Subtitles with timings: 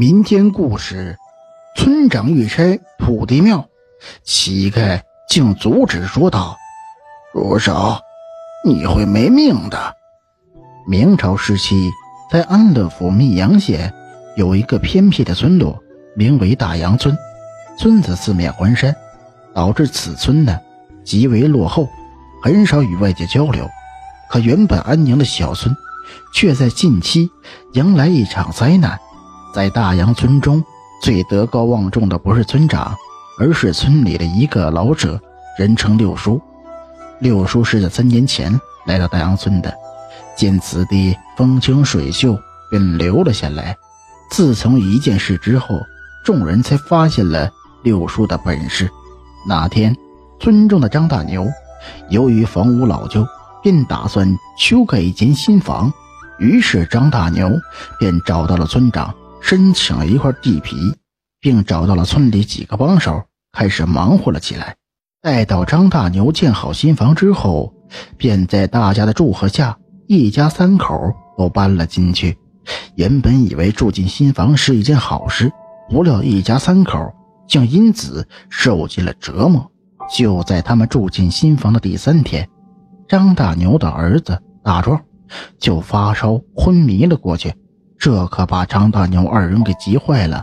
[0.00, 1.14] 民间故事：
[1.76, 3.68] 村长欲拆土地庙，
[4.24, 6.56] 乞丐竟阻止，说道
[7.34, 7.98] ：“住手！
[8.64, 9.94] 你会没命的。”
[10.88, 11.90] 明朝时期，
[12.32, 13.92] 在安乐府密阳县
[14.38, 15.78] 有一个偏僻的村落，
[16.16, 17.14] 名为大洋村。
[17.78, 18.96] 村子四面环山，
[19.52, 20.58] 导致此村呢
[21.04, 21.86] 极为落后，
[22.42, 23.68] 很少与外界交流。
[24.30, 25.76] 可原本安宁的小村，
[26.34, 27.28] 却在近期
[27.74, 28.98] 迎来一场灾难。
[29.52, 30.62] 在大洋村中，
[31.02, 32.94] 最德高望重的不是村长，
[33.38, 35.20] 而是村里的一个老者，
[35.58, 36.40] 人称六叔。
[37.18, 39.74] 六叔是在三年前来到大洋村的，
[40.36, 42.38] 见此地风清水秀，
[42.70, 43.76] 便留了下来。
[44.30, 45.80] 自从一件事之后，
[46.24, 47.50] 众人才发现了
[47.82, 48.88] 六叔的本事。
[49.46, 49.96] 那天，
[50.38, 51.46] 村中的张大牛
[52.08, 53.26] 由于房屋老旧，
[53.62, 55.92] 便打算修改一间新房，
[56.38, 57.50] 于是张大牛
[57.98, 59.12] 便找到了村长。
[59.40, 60.76] 申请了一块地皮，
[61.40, 64.76] 并找到了村里几个帮手，开始忙活了起来。
[65.22, 67.74] 待到张大牛建好新房之后，
[68.16, 72.38] 便在大家的祝贺下，一家三口都搬了进去。
[72.94, 75.52] 原本以为住进新房是一件好事，
[75.88, 77.12] 不料一家三口
[77.48, 79.70] 竟因此受尽了折磨。
[80.14, 82.48] 就在他们住进新房的第三天，
[83.08, 85.00] 张大牛的儿子大壮
[85.58, 87.54] 就发烧昏迷了过去。
[88.00, 90.42] 这可把张大牛二人给急坏了，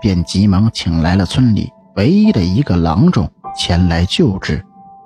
[0.00, 4.64] 便急忙请来了村里唯一的一个郎中前来救治。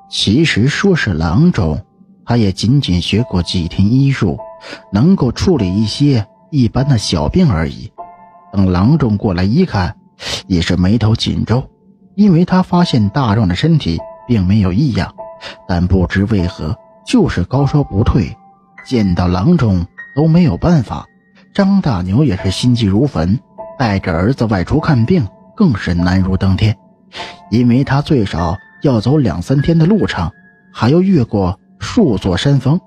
[0.09, 1.77] 其实说是郎中，
[2.25, 4.39] 他也仅仅学过几天医术，
[4.93, 7.93] 能够处理一些一般的小病而已。
[8.53, 9.97] 等郎中过来一看，
[10.47, 11.69] 也是眉头紧皱，
[12.15, 15.13] 因为他发现大壮的身体并没有异样，
[15.67, 18.37] 但不知为何就是高烧不退。
[18.87, 21.05] 见到郎中都没有办法。
[21.59, 23.37] 张大牛也是心急如焚，
[23.77, 26.79] 带着儿子外出看病更是难如登天，
[27.51, 30.31] 因为他最少要走两三天的路程，
[30.73, 32.79] 还要越过数座山峰。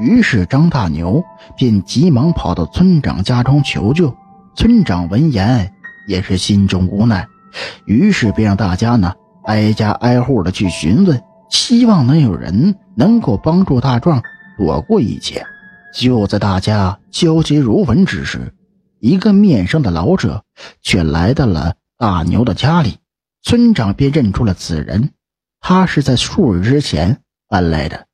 [0.00, 1.22] 于是张大牛
[1.54, 4.16] 便急忙跑到村长家中求救。
[4.56, 5.70] 村长闻言
[6.08, 7.26] 也是心中无奈，
[7.84, 9.12] 于是便让大家呢
[9.44, 11.20] 挨家挨户的去询问，
[11.50, 14.22] 希望能有人能够帮助大壮
[14.56, 15.44] 躲过一劫。
[15.94, 18.52] 就在大家焦急如焚之时，
[18.98, 20.44] 一个面生的老者
[20.82, 22.98] 却来到了大牛的家里。
[23.42, 25.10] 村长便认出了此人，
[25.60, 28.08] 他是在数日之前搬来的。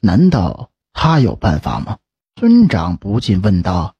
[0.00, 1.98] 难道他有办法吗？
[2.34, 3.94] 村长不禁问道：“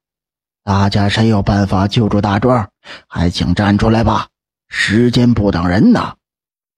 [0.65, 2.69] 大家谁有办法救助大壮？
[3.07, 4.27] 还请站出来吧！
[4.67, 6.15] 时间不等人呐！”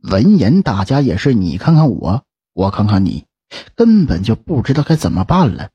[0.03, 3.25] 闻言，大家也是你看看我，我看看你，
[3.73, 5.69] 根本就不知道该怎么办了。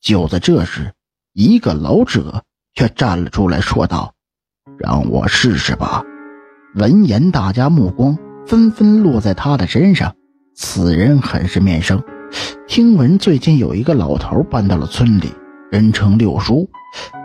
[0.00, 0.92] 就在这时，
[1.32, 2.42] 一个老者
[2.74, 4.14] 却站了出来，说道
[4.78, 6.02] ：“让我试试吧。”
[6.76, 8.16] 闻言，大家目光
[8.46, 10.14] 纷纷落在他的身上。
[10.54, 12.02] 此人很是面生，
[12.66, 15.32] 听闻最近有一个老头搬到了村里，
[15.70, 16.68] 人称六叔，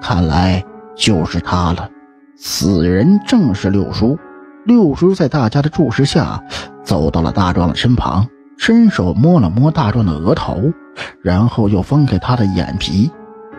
[0.02, 0.64] 看来
[0.96, 1.90] 就是他了。
[2.38, 4.18] 此人正是六叔。
[4.66, 6.42] 六叔在大家的注视下，
[6.84, 10.72] 走到了大壮的身旁，伸手摸了摸大壮的额头。
[11.22, 13.12] 然后又翻开他的眼皮，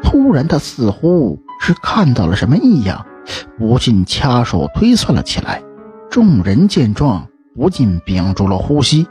[0.03, 3.07] 突然，他似乎是看到了什么异样，
[3.59, 5.63] 不禁掐手推算了起来。
[6.11, 9.07] 众人见状，不禁屏住了呼吸，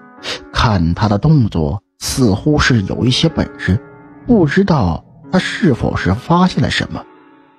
[0.51, 3.79] 看他的动作似乎是有一些本事，
[4.25, 7.03] 不知道他是否是发现了什么。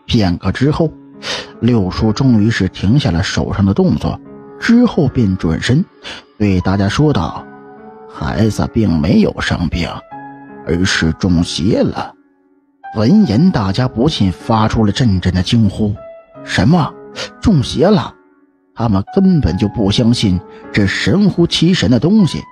[0.06, 0.91] 片刻之后，
[1.60, 4.20] 六叔终于是停下了手上的动作，
[4.60, 5.84] 之后便转身
[6.38, 7.44] 对大家说道
[8.08, 9.88] ：“孩子并没有生病。”
[10.66, 12.12] 而是中邪了。
[12.97, 15.94] 闻言，大家不禁发出了阵阵的惊呼
[16.44, 16.92] ：“什么？
[17.41, 18.14] 中邪了？”
[18.76, 20.41] 他们根本就不相信
[20.72, 22.42] 这神乎其神的东西，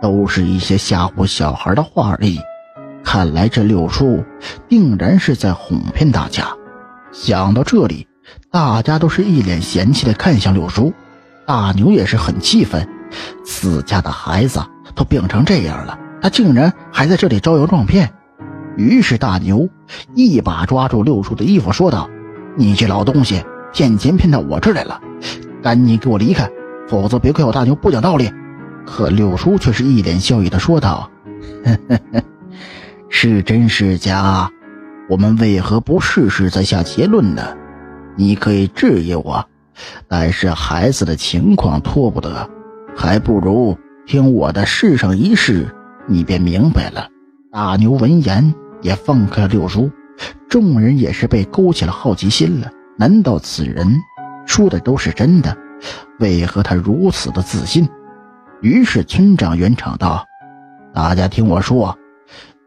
[0.00, 2.38] 都是一些吓唬小孩的话而已。
[3.02, 4.22] 看来这六叔
[4.68, 6.48] 定然是在哄骗大家。
[7.12, 8.06] 想到这里，
[8.50, 10.92] 大家都是一脸嫌弃的看向六叔。
[11.46, 12.86] 大牛也是很气愤，
[13.44, 14.60] 自家的孩子
[14.94, 15.98] 都病成这样了。
[16.20, 18.12] 他竟然还在这里招摇撞骗，
[18.76, 19.68] 于是大牛
[20.14, 22.08] 一把抓住六叔的衣服，说道
[22.56, 25.00] ：“你这老东西，骗钱骗到我这儿来了，
[25.62, 26.48] 赶紧给我离开，
[26.88, 28.30] 否则别怪我大牛不讲道理。”
[28.86, 31.08] 可六叔却是一脸笑意的说道
[33.08, 34.50] ：“是真是假？
[35.08, 37.56] 我们为何不试试再下结论呢？
[38.16, 39.44] 你可以质疑我，
[40.08, 42.48] 但是孩子的情况拖不得，
[42.96, 43.76] 还不如
[44.06, 45.68] 听我的试上一试。”
[46.10, 47.08] 你便明白了。
[47.52, 48.52] 大牛闻言
[48.82, 49.90] 也放开了六叔，
[50.48, 52.70] 众人也是被勾起了好奇心了。
[52.98, 53.86] 难道此人
[54.44, 55.56] 说的都是真的，
[56.18, 57.88] 为何他如此的自信？
[58.60, 60.26] 于是村长圆场道
[60.92, 61.96] ：“大家听我说，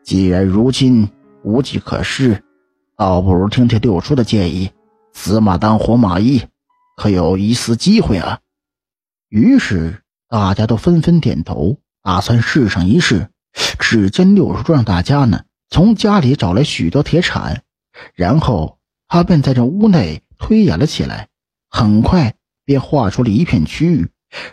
[0.03, 1.09] 既然如今
[1.43, 2.41] 无计可施，
[2.97, 4.71] 倒不如听听六叔的建议，
[5.11, 6.41] 死马当活马医，
[6.95, 8.39] 可有一丝机会啊？”
[9.29, 13.27] 于是大家都纷纷点头，打算试上一试。
[13.79, 17.63] 只见六叔让大家呢从家里找来许多铁铲，
[18.15, 21.27] 然后他便在这屋内推演了起来。
[21.69, 22.35] 很快
[22.65, 24.09] 便画出了一片区域，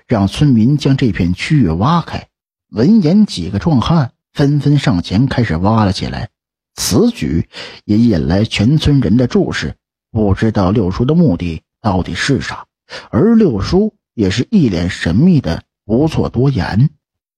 [0.06, 2.28] 让村民将这片区域挖开。
[2.70, 6.30] 闻言，几个壮汉纷纷上前开始挖了起来。
[6.76, 7.48] 此举
[7.84, 9.74] 也引来全村人的注视，
[10.10, 12.64] 不知道六叔的目的到底是啥。
[13.10, 16.90] 而六叔也是一脸神秘的，不做多言。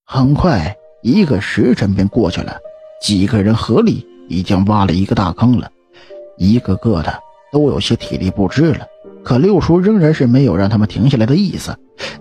[0.05, 2.57] 很快，一个时辰便过去了，
[3.01, 5.69] 几个人合力已经挖了一个大坑了，
[6.37, 7.13] 一个个的
[7.53, 8.87] 都有些体力不支了。
[9.25, 11.77] 可六叔仍然是没有让他们停下来的意思。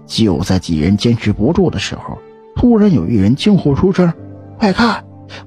[0.06, 2.18] 就在几人坚持不住的时候，
[2.56, 4.12] 突然有一人惊呼出声
[4.60, 5.04] ：“快看，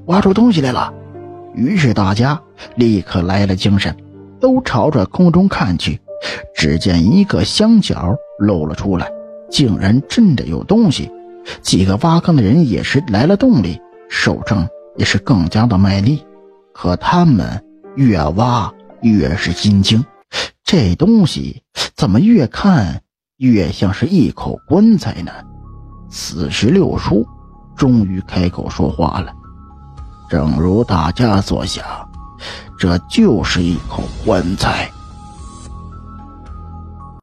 [0.07, 0.93] 挖出东西来了！”
[1.55, 2.41] 于是大家
[2.77, 3.95] 立刻来了精神，
[4.41, 6.01] 都朝着空中看去。
[6.55, 9.09] 只见一个箱角露了出来，
[9.51, 11.11] 竟然真的有东西。
[11.63, 16.25] 几个挖坑的人也是来了动力，手上也是更加的卖力。
[16.73, 17.63] 可他们
[17.97, 20.05] 越挖越是心惊。
[20.65, 21.63] 这东西
[21.95, 23.03] 怎么越看
[23.37, 25.31] 越像是一口棺材呢？
[26.11, 27.27] 此时六叔
[27.77, 29.33] 终于开口说话了
[30.31, 31.85] ：“正如大家所想，
[32.79, 34.91] 这就是一口棺材。”